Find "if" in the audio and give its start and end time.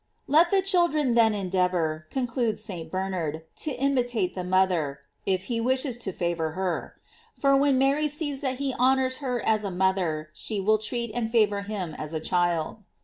5.27-5.43